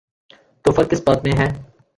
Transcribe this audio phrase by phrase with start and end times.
[0.65, 1.47] تو فرق کس بات میں ہے؟